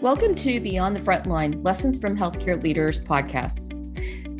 [0.00, 3.74] Welcome to Beyond the Frontline Lessons from Healthcare Leaders podcast.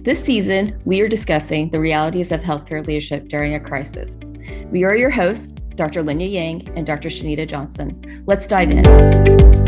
[0.04, 4.21] This season, we are discussing the realities of healthcare leadership during a crisis.
[4.71, 6.05] We are your hosts, Dr.
[6.05, 7.09] Linya Yang and Dr.
[7.09, 8.23] Shanita Johnson.
[8.25, 9.68] Let's dive in.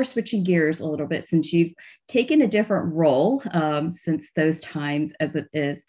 [0.00, 1.74] We're switching gears a little bit since you've
[2.08, 5.84] taken a different role um, since those times as it is.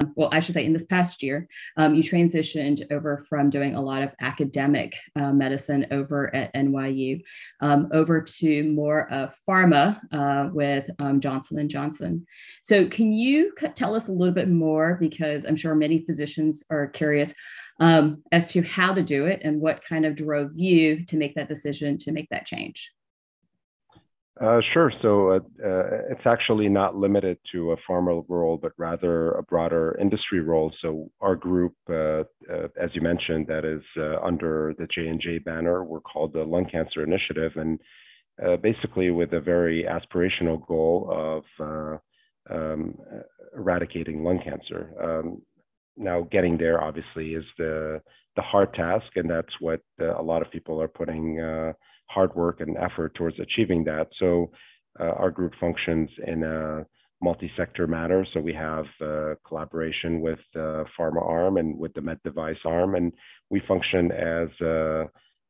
[0.00, 3.74] Um, well, I should say in this past year, um, you transitioned over from doing
[3.74, 7.24] a lot of academic uh, medicine over at NYU
[7.60, 12.24] um, over to more of pharma uh, with um, Johnson and Johnson.
[12.62, 16.86] So, can you tell us a little bit more because I'm sure many physicians are
[16.86, 17.34] curious.
[17.78, 21.34] Um, as to how to do it and what kind of drove you to make
[21.34, 22.90] that decision to make that change.
[24.38, 24.92] Uh, sure.
[25.00, 29.96] So uh, uh, it's actually not limited to a pharma role, but rather a broader
[29.98, 30.70] industry role.
[30.82, 35.20] So our group, uh, uh, as you mentioned, that is uh, under the J and
[35.20, 35.84] J banner.
[35.84, 37.80] We're called the Lung Cancer Initiative, and
[38.60, 41.08] basically with a very aspirational goal
[41.58, 41.80] of
[42.50, 42.94] um,
[43.56, 44.90] eradicating lung cancer.
[45.02, 45.40] Um,
[45.96, 48.02] now, getting there obviously is the
[48.36, 51.40] the hard task, and that's what a lot of people are putting
[52.08, 54.08] hard work and effort towards achieving that.
[54.18, 54.50] So
[54.98, 56.86] uh, our group functions in a
[57.22, 58.26] multi-sector manner.
[58.32, 62.94] So we have uh, collaboration with the pharma arm and with the med device arm,
[62.94, 63.12] and
[63.50, 65.08] we function as a,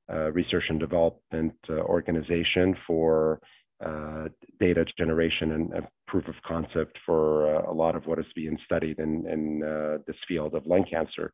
[0.09, 3.41] a research and development uh, organization for
[3.85, 4.29] uh,
[4.61, 8.97] data generation and, proof of concept for uh, a lot of what is being studied
[9.01, 11.33] in, in uh, this field of lung cancer.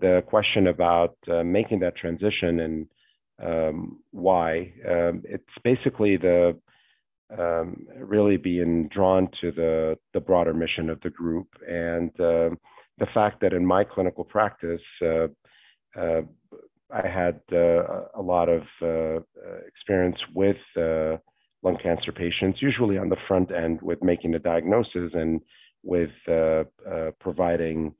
[0.00, 2.88] The question about making that transition and
[3.42, 4.72] um, why.
[4.88, 6.58] Um, it's basically the
[7.38, 12.50] um, really being drawn to the the broader mission of the group and uh,
[12.98, 15.28] the fact that in my clinical practice uh,
[15.96, 16.22] uh,
[16.92, 19.20] I had uh, a lot of uh,
[19.66, 21.16] experience with uh,
[21.62, 25.40] lung cancer patients, usually on the front end with making the diagnosis and
[25.82, 26.10] with
[27.20, 27.94] providing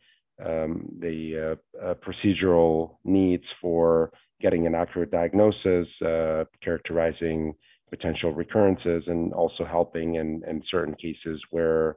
[0.44, 1.56] um, the
[2.02, 7.54] procedural needs for getting an accurate diagnosis, uh, characterizing
[7.90, 11.96] potential recurrences, and also helping in, in certain cases where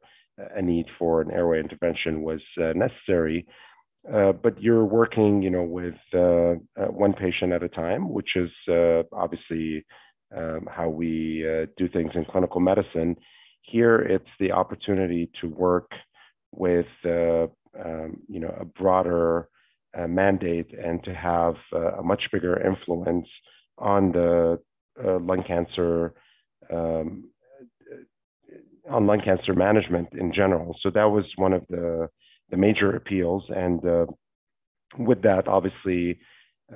[0.55, 3.45] a need for an airway intervention was uh, necessary.
[4.11, 8.35] Uh, but you're working, you know, with uh, uh, one patient at a time, which
[8.35, 9.85] is uh, obviously
[10.35, 11.45] um, how we
[11.77, 13.15] do things in clinical medicine.
[13.61, 15.89] Here, it's the opportunity to work
[16.51, 19.47] with, um, you know, a broader
[19.97, 23.27] uh, mandate and to have uh, a much bigger influence
[23.77, 24.59] on the
[25.03, 26.13] uh, lung cancer
[26.71, 27.25] um,
[28.89, 30.75] on lung cancer management in general.
[30.81, 32.09] So that was one of the
[32.49, 34.05] the major appeals, and uh,
[34.99, 36.19] with that, obviously,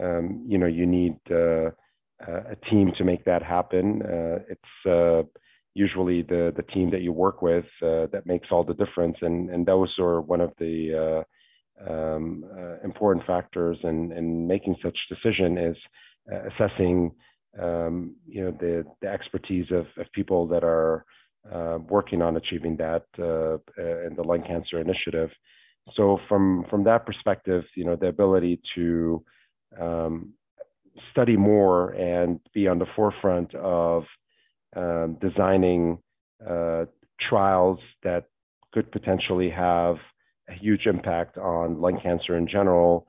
[0.02, 1.70] um, you know, you need uh,
[2.26, 4.02] a team to make that happen.
[4.02, 5.30] Uh, it's
[5.74, 9.66] usually the the team that you work with that makes all the difference, and and
[9.66, 11.24] those are one of the
[11.88, 15.78] um, uh, important factors in, in making such decision is
[16.32, 17.12] uh, assessing
[17.62, 21.06] um, you know the, the expertise of, of people that are
[21.52, 25.30] uh, working on achieving that uh, uh, in the lung cancer initiative.
[25.96, 29.24] So from from that perspective, you know the ability to
[29.80, 30.34] um,
[31.12, 34.04] study more and be on the forefront of
[34.76, 36.00] um, designing
[36.48, 36.86] uh,
[37.30, 38.26] trials that
[38.74, 39.96] could potentially have
[40.50, 43.08] a huge impact on lung cancer in general.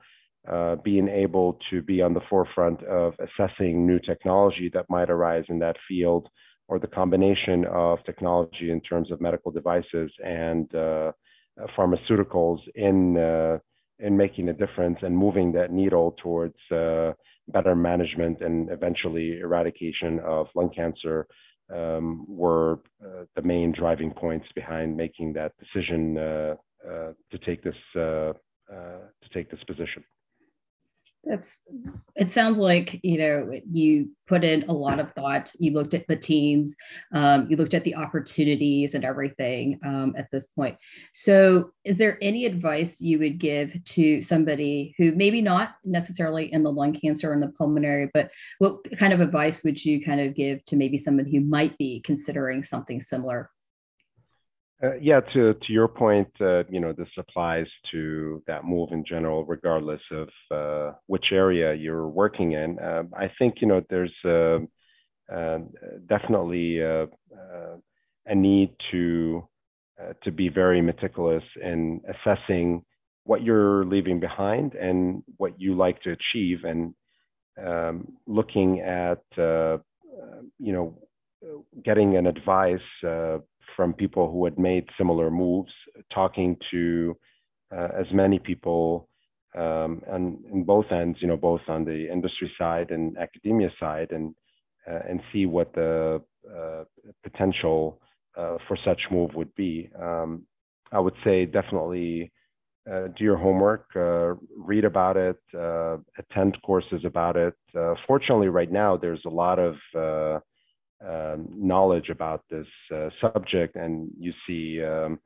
[0.49, 5.43] Uh, being able to be on the forefront of assessing new technology that might arise
[5.49, 6.29] in that field,
[6.69, 11.11] or the combination of technology in terms of medical devices and uh,
[11.77, 13.57] pharmaceuticals in uh,
[13.99, 17.11] in making a difference and moving that needle towards uh,
[17.49, 21.27] better management and eventually eradication of lung cancer
[21.75, 26.55] um, were uh, the main driving points behind making that decision uh, uh,
[26.85, 28.33] to take this uh,
[28.71, 30.03] uh, to take this position.
[31.23, 31.61] That's
[32.15, 35.51] it sounds like you know you put in a lot of thought.
[35.59, 36.77] You looked at the teams
[37.13, 40.77] um, you looked at the opportunities and everything um, at this point.
[41.13, 46.63] So is there any advice you would give to somebody who maybe not necessarily in
[46.63, 48.29] the lung cancer and the pulmonary but
[48.59, 51.99] what kind of advice would you kind of give to maybe somebody who might be
[52.01, 53.49] considering something similar
[54.83, 59.03] uh, yeah, to to your point, uh, you know, this applies to that move in
[59.05, 62.79] general, regardless of uh, which area you're working in.
[62.79, 64.59] Um, I think you know there's uh,
[65.35, 65.69] um,
[66.07, 67.77] definitely uh, uh,
[68.25, 69.47] a need to
[70.23, 72.81] to be very meticulous in assessing
[73.25, 76.93] what you're leaving behind and what you like to achieve, and
[77.61, 79.77] um, looking at uh,
[80.57, 80.97] you know
[81.83, 83.39] getting an advice uh,
[83.79, 85.71] from people who had made similar moves,
[86.13, 87.15] talking to
[87.71, 89.07] uh, as many people
[89.57, 90.01] um,
[90.53, 94.35] in both ends, you know, both on the industry side and academia side, and
[94.85, 96.21] uh, and see what the
[96.53, 96.83] uh,
[97.23, 98.01] potential
[98.37, 99.89] uh, for such move would be.
[99.97, 100.45] Um,
[100.91, 102.33] I would say definitely
[102.91, 105.39] uh, do your homework, uh, read about it,
[106.17, 107.53] attend courses about it.
[108.05, 109.75] fortunately, right now there's a lot of
[111.07, 112.67] um, knowledge about this
[113.21, 114.83] subject, and you see.
[114.83, 115.19] Um,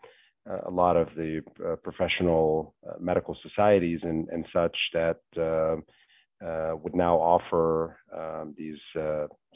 [0.68, 6.94] a lot of the uh, professional uh, medical societies and, and such that uh, would
[6.94, 8.78] now offer um, these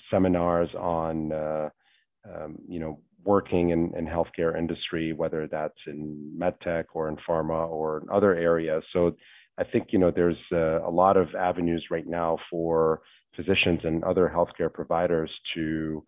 [0.09, 7.09] seminars on, um, you know, working in, in healthcare industry, whether that's in medtech or
[7.09, 8.83] in pharma or in other areas.
[8.93, 9.15] So
[9.57, 13.01] I think you know there's uh, a lot of avenues right now for
[13.37, 16.03] physicians and other healthcare providers to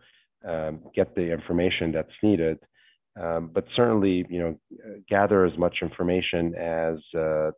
[0.45, 2.59] um, get the information that's needed.
[3.19, 4.59] Um, but certainly, you know,
[5.09, 7.51] gather as much information as uh, uh,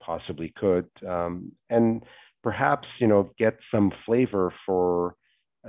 [0.00, 2.02] possibly could, um, and
[2.42, 5.14] perhaps you know get some flavor for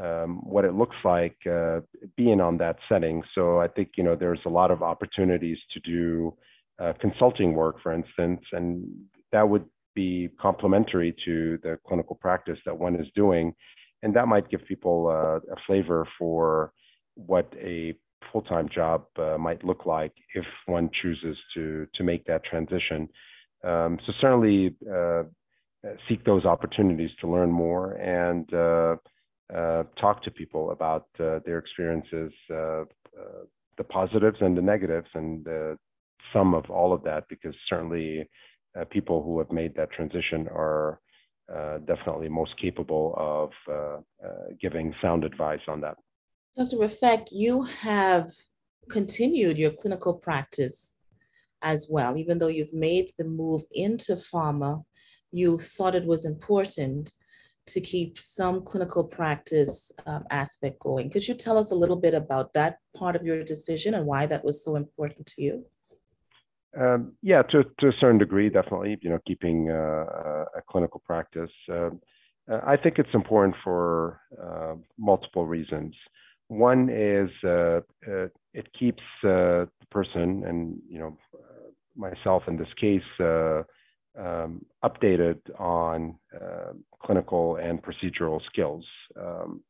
[0.02, 1.82] um, what it looks like uh,
[2.18, 3.22] being on that setting.
[3.36, 6.36] So I think you know there's a lot of opportunities to do
[6.80, 8.88] uh, consulting work, for instance, and
[9.32, 9.66] that would
[9.96, 13.54] be complementary to the clinical practice that one is doing,
[14.04, 16.72] and that might give people uh, a flavor for
[17.16, 17.96] what a
[18.32, 23.08] full-time job uh, might look like if one chooses to to make that transition.
[23.64, 25.24] Um, so certainly uh,
[26.08, 28.96] seek those opportunities to learn more and uh,
[29.56, 35.78] uh, talk to people about uh, their experiences, the positives and the negatives, and the
[36.32, 38.28] sum of all of that, because certainly
[38.80, 41.00] uh, people who have made that transition are
[41.54, 43.50] uh, definitely most capable of
[44.62, 45.96] giving sound advice on that.
[46.58, 46.78] Dr.
[46.78, 48.32] Rafeq, you have
[48.90, 50.96] continued your clinical practice
[51.62, 54.84] as well, even though you've made the move into pharma,
[55.32, 57.14] you thought it was important
[57.68, 61.10] to keep some clinical practice um, aspect going.
[61.10, 64.28] Could you tell us a little bit about that part of your decision and why
[64.28, 65.66] that was so important to you?
[66.80, 68.98] Um, yeah, to, to a certain degree, definitely.
[69.02, 71.52] You know, keeping uh, a clinical practice.
[71.72, 71.92] Uh,
[72.48, 75.96] I think it's important for uh, multiple reasons.
[76.48, 81.18] One is uh, uh, it keeps uh, the person, and you know,
[81.96, 86.16] myself in this case, um, updated on
[87.04, 88.86] clinical and procedural skills.
[89.20, 89.62] Um,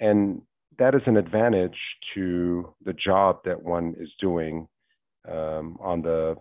[0.00, 0.42] and
[0.78, 1.76] that is an advantage
[2.14, 4.68] to the job that one is doing
[5.30, 6.36] um, on the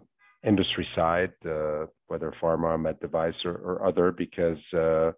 [0.46, 5.12] industry side, uh, whether pharma, med device, or, or other, because uh,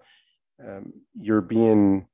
[0.66, 2.06] um, you're being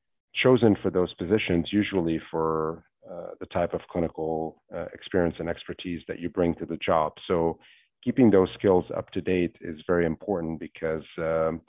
[0.43, 6.01] chosen for those positions usually for uh, the type of clinical uh, experience and expertise
[6.07, 7.13] that you bring to the job.
[7.27, 7.59] So
[8.03, 11.61] keeping those skills up to date is very important because um,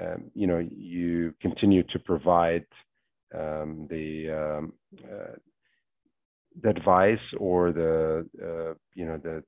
[0.00, 2.66] um, you know you continue to provide
[3.34, 4.72] um, the um,
[5.04, 5.36] uh,
[6.62, 9.42] the advice or the uh, you know the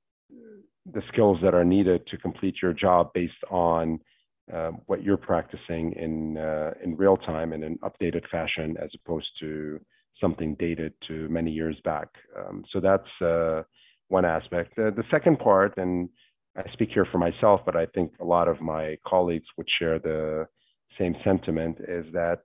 [0.93, 3.99] the skills that are needed to complete your job based on
[4.53, 9.29] uh, what you're practicing in uh, in real time in an updated fashion as opposed
[9.41, 9.81] to
[10.21, 12.09] something dated to many years back.
[12.39, 13.63] Um, so that's uh,
[14.09, 14.77] one aspect.
[14.77, 16.09] the second part, and
[16.57, 19.99] I speak here for myself, but I think a lot of my colleagues would share
[19.99, 20.47] the
[20.99, 22.41] same sentiment is that,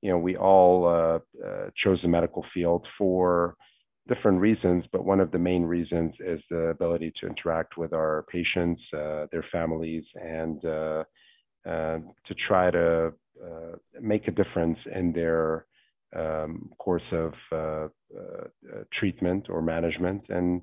[0.00, 3.56] you know, we all uh, uh, chose the medical field for
[4.08, 8.24] different reasons, but one of the main reasons is the ability to interact with our
[8.32, 11.04] patients, uh, their families, and uh,
[11.68, 13.12] uh, to try to
[13.44, 15.66] uh, make a difference in their
[16.16, 17.32] um, course of
[18.98, 20.22] treatment or management.
[20.28, 20.62] And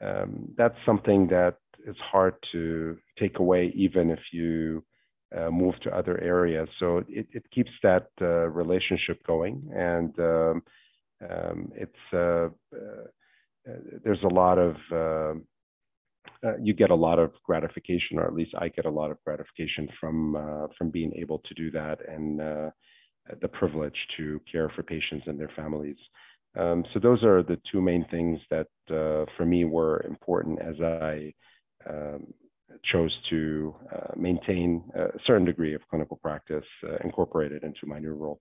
[0.00, 4.84] um, that's something that is hard to take away, even if you
[5.36, 6.68] uh, move to other areas.
[6.78, 10.62] So it, it keeps that uh, relationship going, and um,
[11.30, 13.06] um, it's uh, uh
[14.04, 15.44] there's a lot of um,
[16.44, 19.18] uh, you get a lot of gratification, or at least I get a lot of
[19.24, 22.38] gratification from from being able to do that, and
[23.40, 25.96] the privilege to care for patients and their families.
[26.56, 31.32] Um, so those are the two main things that for me were important as I
[31.88, 32.26] um,
[32.92, 38.14] chose to uh, maintain a certain degree of clinical practice uh, incorporated into my new
[38.14, 38.40] role.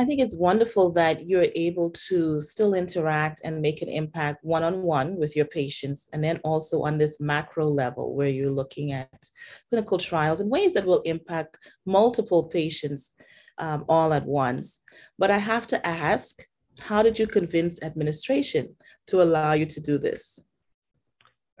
[0.00, 4.62] I think it's wonderful that you're able to still interact and make an impact one
[4.62, 8.92] on one with your patients, and then also on this macro level where you're looking
[8.92, 9.26] at
[9.68, 13.12] clinical trials in ways that will impact multiple patients
[13.58, 14.80] um, all at once.
[15.18, 16.46] But I have to ask
[16.80, 18.74] how did you convince administration
[19.08, 20.38] to allow you to do this?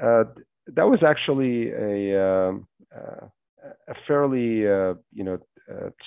[0.02, 0.24] Uh,
[0.68, 2.66] that was actually a, um,
[2.96, 3.26] uh,
[3.86, 5.38] a fairly, uh, you know,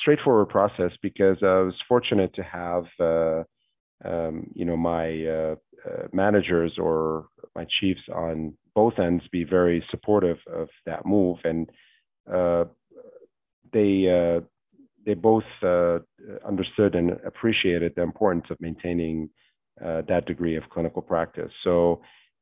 [0.04, 3.44] straightforward process because I was fortunate to have, uh,
[4.06, 5.56] um, you know, my uh,
[6.12, 11.70] managers or my chiefs on both ends be very supportive of that move, and
[13.74, 14.40] they
[15.06, 15.44] they both
[16.46, 19.30] understood and appreciated the importance of maintaining
[19.82, 21.52] that degree of clinical practice.
[21.64, 22.02] So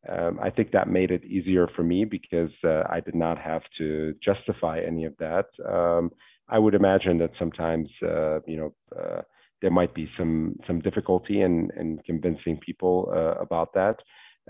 [0.10, 3.62] um, I think that made it easier for me because uh, I did not have
[3.78, 5.46] to justify any of that.
[5.68, 6.12] Um,
[6.52, 9.22] I would imagine that sometimes, uh, you know, uh,
[9.62, 13.98] there might be some some difficulty in in convincing people uh, about that.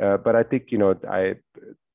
[0.01, 1.35] Uh, but I think, you know, I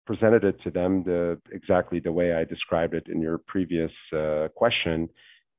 [0.06, 4.48] presented it to them the exactly the way I described it in your previous uh,
[4.54, 5.08] question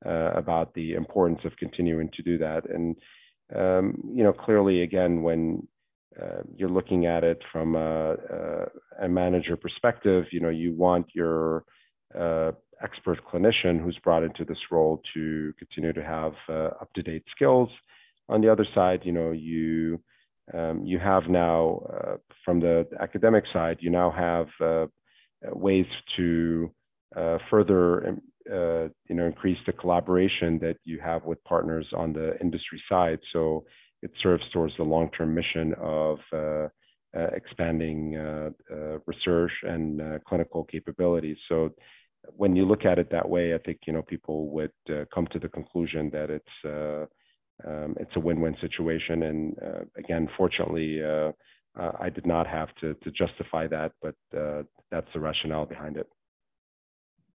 [0.04, 2.62] about the importance of continuing to do that.
[2.70, 2.96] And
[3.54, 5.66] um, you know, clearly, again, when
[6.20, 10.24] uh, you're looking at it from a, a, a, manager perspective.
[10.32, 11.64] You know, you want your
[12.18, 17.68] uh, expert clinician who's brought into this role to continue to have uh, up-to-date skills.
[18.28, 20.00] On the other side, you know, you
[20.54, 24.86] um, you have now uh, from the academic side, you now have uh,
[25.52, 26.70] ways to
[27.50, 28.16] further
[28.46, 33.18] you know increase the collaboration that you have with partners on the industry side.
[33.32, 33.64] So
[34.02, 36.68] it serves towards the long-term mission of uh,
[37.16, 38.50] uh, expanding uh,
[39.06, 41.36] research and clinical capabilities.
[41.48, 41.70] So
[42.36, 45.26] when you look at it that way, I think you know people would uh, come
[45.32, 47.06] to the conclusion that it's uh,
[47.68, 49.24] um, it's a win-win situation.
[49.24, 51.02] And uh, again, fortunately,
[52.00, 54.14] I did not have to to justify that, but
[54.90, 56.08] that's the rationale behind it.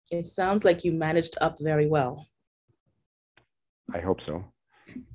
[0.09, 2.27] It sounds like you managed up very well.
[3.93, 4.43] I hope so.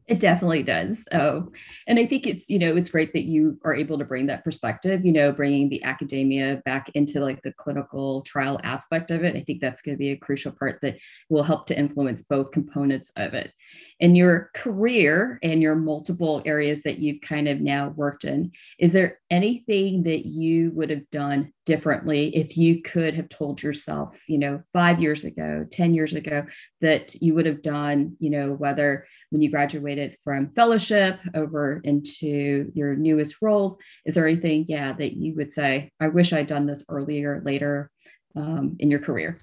[0.08, 1.04] It definitely does.
[1.12, 1.50] Oh,
[1.88, 4.44] and I think it's, you know, it's great that you are able to bring that
[4.44, 9.34] perspective, you know, bringing the academia back into like the clinical trial aspect of it.
[9.34, 10.98] I think that's going to be a crucial part that
[11.28, 13.52] will help to influence both components of it.
[13.98, 18.92] In your career and your multiple areas that you've kind of now worked in, is
[18.92, 24.38] there anything that you would have done differently if you could have told yourself, you
[24.38, 26.46] know, five years ago, 10 years ago,
[26.80, 32.70] that you would have done, you know, whether when you graduated from fellowship over into
[32.72, 33.76] your newest roles?
[34.06, 37.90] Is there anything, yeah, that you would say, I wish I'd done this earlier, later
[38.36, 39.38] um, in your career?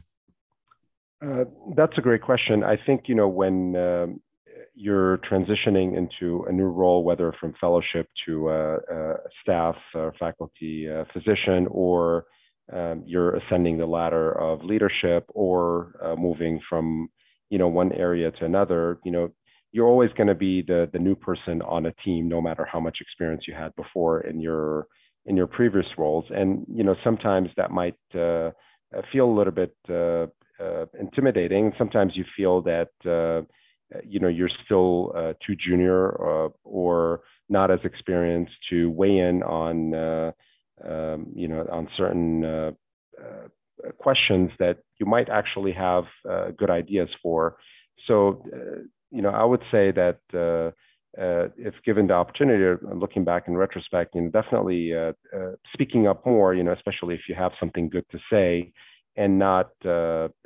[1.22, 1.44] Uh,
[1.76, 2.64] that's a great question.
[2.64, 4.22] I think, you know, when um,
[4.76, 10.90] you're transitioning into a new role, whether from fellowship to uh, uh, staff or faculty
[10.90, 12.26] uh, physician, or
[12.72, 17.10] um, you're ascending the ladder of leadership, or uh, moving from
[17.50, 19.00] you know one area to another.
[19.04, 19.30] You know,
[19.72, 22.80] you're always going to be the the new person on a team, no matter how
[22.80, 24.88] much experience you had before in your
[25.26, 26.26] in your previous roles.
[26.30, 28.52] And you know, sometimes that might uh,
[29.12, 29.76] feel a little bit
[31.00, 31.74] intimidating.
[31.78, 33.46] Sometimes you feel that uh,
[34.04, 39.18] you know you're still uh, too junior or, uh, or, not as experienced to weigh
[39.18, 40.32] in on uh,
[40.88, 42.72] um, you know on certain uh,
[43.22, 46.06] uh, questions that you might actually have
[46.58, 47.58] good ideas for.
[48.08, 48.44] So
[49.12, 50.20] you know I would say that
[51.58, 54.94] if given the opportunity, looking back in retrospect, you know definitely
[55.74, 58.72] speaking up more, you know especially if you have something good to say,
[59.18, 59.70] and not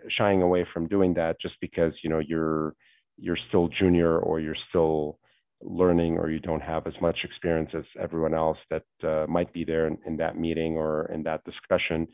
[0.09, 2.73] shying away from doing that just because you know you're
[3.17, 5.19] you're still junior or you're still
[5.61, 9.63] learning or you don't have as much experience as everyone else that uh, might be
[9.63, 12.07] there in, in, that meeting or in that discussion.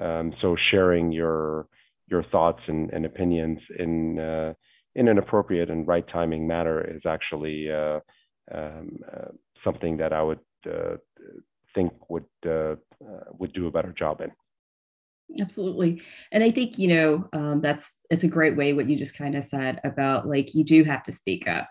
[0.00, 1.66] Um, so sharing your
[2.08, 4.52] your thoughts and, and opinions in uh,
[4.94, 8.00] in an appropriate and right timing manner is actually uh,
[8.52, 9.28] um, uh,
[9.64, 10.96] something that I would uh,
[11.74, 12.74] think would uh,
[13.38, 14.30] would do a better job in.
[15.38, 16.02] Absolutely.
[16.32, 19.36] And I think, you know, um, that's, it's a great way what you just kind
[19.36, 21.68] of said about like, you do have to speak up.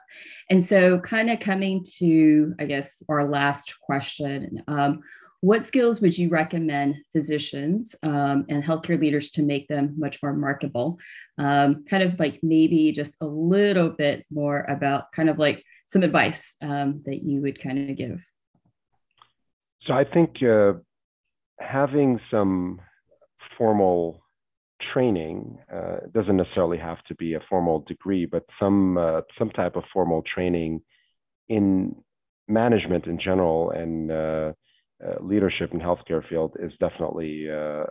[0.50, 5.02] And so kind of coming to, I guess, our last question, um,
[5.42, 10.34] what skills would you recommend physicians um, and healthcare leaders to make them much more
[10.34, 11.00] marketable?
[11.38, 16.04] Um, kind of like maybe just a little bit more about kind of like some
[16.04, 18.22] advice um, that you would kind of give.
[19.86, 20.74] So I think uh,
[21.60, 22.82] having some
[23.60, 24.24] formal
[24.94, 29.76] training uh, doesn't necessarily have to be a formal degree, but some uh, some type
[29.76, 30.82] of formal training
[31.50, 31.96] in
[32.48, 34.52] management in general and uh,
[35.06, 37.84] uh, leadership in healthcare field is definitely uh,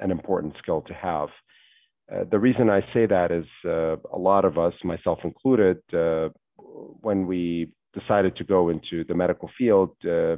[0.00, 1.28] an important skill to have.
[2.30, 5.78] the reason I say that is a lot of us, myself included,
[7.06, 10.36] when we decided to go into the medical field, uh,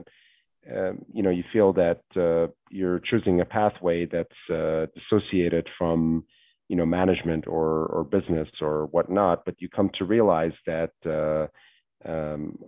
[0.73, 6.25] um, you know, you feel that uh, you're choosing a pathway that's uh, dissociated from,
[6.69, 9.45] you know, management or or business or whatnot.
[9.45, 12.59] But you come to realize that uh, um,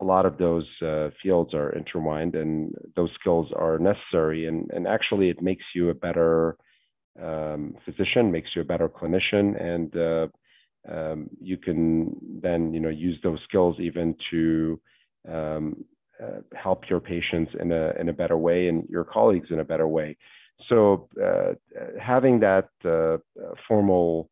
[0.00, 4.46] a lot of those uh, fields are intertwined, and those skills are necessary.
[4.46, 6.56] And and actually, it makes you a better
[7.20, 10.26] um, physician, makes you a better clinician, and uh,
[10.88, 14.80] um, you can then you know use those skills even to
[15.28, 15.84] um,
[16.22, 19.64] uh, help your patients in a in a better way and your colleagues in a
[19.64, 20.16] better way.
[20.68, 21.54] So uh,
[22.00, 23.18] having that uh,
[23.66, 24.30] formal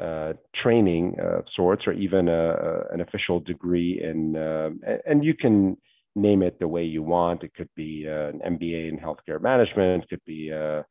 [0.00, 5.76] uh, training of sorts, or even a, an official degree in, um, and you can
[6.16, 7.42] name it the way you want.
[7.42, 10.04] It could be uh, an MBA in healthcare management.
[10.04, 10.84] It could be a,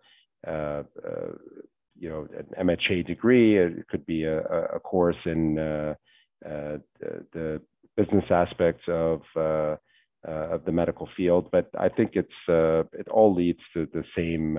[0.45, 0.83] a,
[1.99, 3.57] you know an MHA degree.
[3.57, 5.95] It could be a, a course in uh,
[6.45, 7.61] uh, the, the,
[7.95, 9.75] business aspects of uh,
[10.25, 11.49] of the medical field.
[11.51, 12.29] But I think it's
[12.93, 14.55] it all leads to the same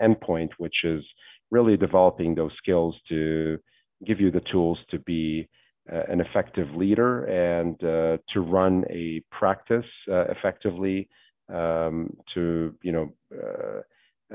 [0.00, 1.04] endpoint, which is
[1.50, 3.58] really developing those skills to
[4.06, 5.48] give you the tools to be
[5.92, 11.08] uh, an effective leader and uh, to run a practice uh, effectively
[11.52, 13.12] um, to you know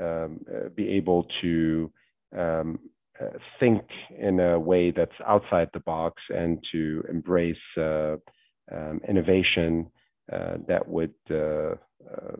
[0.00, 0.40] um,
[0.74, 1.90] be able to
[2.36, 2.78] um,
[3.20, 3.26] uh,
[3.60, 3.82] think
[4.18, 8.16] in a way that's outside the box and to embrace uh,
[8.72, 9.90] um, innovation uh,
[10.28, 12.36] that would uh, uh,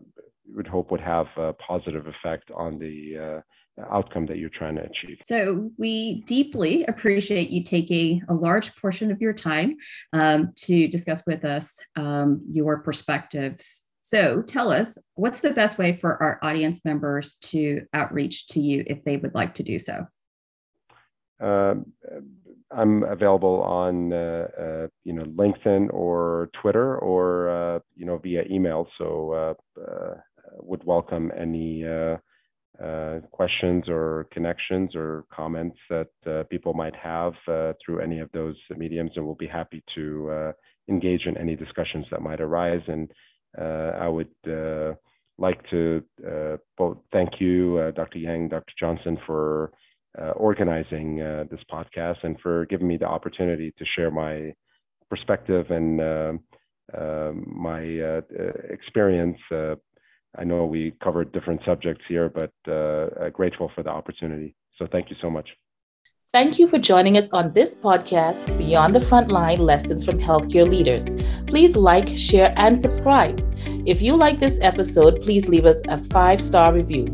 [0.54, 3.42] would hope would have a positive effect on the
[3.78, 5.18] uh, outcome that you're trying to achieve.
[5.24, 9.76] So we deeply appreciate you taking a large portion of your time
[10.12, 15.94] um, to discuss with us um, your perspectives so tell us, what's the best way
[15.94, 20.06] for our audience members to outreach to you if they would like to do so?
[21.42, 21.76] Uh,
[22.74, 28.42] I'm available on uh, uh, you know LinkedIn or Twitter or uh, you know via
[28.50, 28.88] email.
[28.98, 29.32] So
[29.78, 30.14] uh, uh,
[30.60, 31.84] would welcome any
[33.30, 37.32] questions or connections or comments that people might have
[37.84, 40.52] through any of those mediums, and we'll be happy to
[40.88, 43.10] engage in any discussions that might arise and
[43.58, 44.94] uh, I would uh,
[45.38, 48.18] like to uh, both thank you, Dr.
[48.18, 48.72] Yang, Dr.
[48.78, 49.72] Johnson, for
[50.16, 54.54] Uh, organizing uh, this podcast and for giving me the opportunity to share my
[55.10, 56.40] perspective and um,
[56.96, 57.80] uh, my
[58.70, 59.38] experience.
[59.50, 64.54] I know we covered different subjects here, but grateful for the opportunity.
[64.78, 65.48] So thank you so much.
[66.34, 71.08] Thank you for joining us on this podcast, Beyond the Frontline Lessons from Healthcare Leaders.
[71.46, 73.40] Please like, share, and subscribe.
[73.86, 77.04] If you like this episode, please leave us a five star review.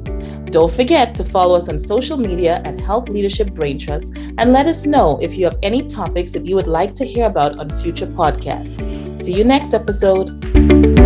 [0.46, 4.66] Don't forget to follow us on social media at Health Leadership Brain Trust and let
[4.66, 7.68] us know if you have any topics that you would like to hear about on
[7.82, 8.80] future podcasts.
[9.22, 10.99] See you next episode.